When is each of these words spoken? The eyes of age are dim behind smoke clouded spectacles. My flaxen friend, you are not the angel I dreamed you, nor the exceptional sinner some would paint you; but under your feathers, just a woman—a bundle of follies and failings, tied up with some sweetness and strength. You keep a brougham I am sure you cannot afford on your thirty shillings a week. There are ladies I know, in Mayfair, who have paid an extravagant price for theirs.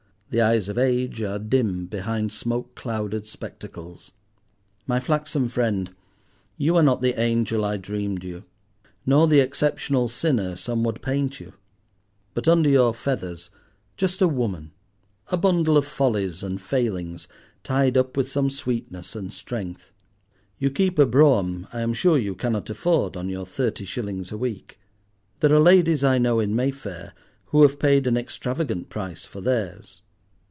The 0.33 0.39
eyes 0.39 0.69
of 0.69 0.77
age 0.77 1.21
are 1.23 1.39
dim 1.39 1.87
behind 1.87 2.31
smoke 2.31 2.73
clouded 2.73 3.27
spectacles. 3.27 4.13
My 4.87 4.97
flaxen 5.01 5.49
friend, 5.49 5.93
you 6.55 6.77
are 6.77 6.81
not 6.83 7.01
the 7.01 7.19
angel 7.19 7.65
I 7.65 7.75
dreamed 7.75 8.23
you, 8.23 8.45
nor 9.05 9.27
the 9.27 9.41
exceptional 9.41 10.07
sinner 10.07 10.55
some 10.55 10.85
would 10.85 11.01
paint 11.01 11.41
you; 11.41 11.51
but 12.33 12.47
under 12.47 12.69
your 12.69 12.93
feathers, 12.93 13.49
just 13.97 14.21
a 14.21 14.27
woman—a 14.29 15.35
bundle 15.35 15.75
of 15.75 15.85
follies 15.85 16.43
and 16.43 16.61
failings, 16.61 17.27
tied 17.61 17.97
up 17.97 18.15
with 18.15 18.31
some 18.31 18.49
sweetness 18.49 19.17
and 19.17 19.33
strength. 19.33 19.91
You 20.57 20.71
keep 20.71 20.97
a 20.97 21.05
brougham 21.05 21.67
I 21.73 21.81
am 21.81 21.93
sure 21.93 22.17
you 22.17 22.35
cannot 22.35 22.69
afford 22.69 23.17
on 23.17 23.27
your 23.27 23.45
thirty 23.45 23.83
shillings 23.83 24.31
a 24.31 24.37
week. 24.37 24.79
There 25.41 25.53
are 25.53 25.59
ladies 25.59 26.05
I 26.05 26.19
know, 26.19 26.39
in 26.39 26.55
Mayfair, 26.55 27.13
who 27.47 27.63
have 27.63 27.77
paid 27.77 28.07
an 28.07 28.15
extravagant 28.15 28.87
price 28.87 29.25
for 29.25 29.41
theirs. 29.41 30.01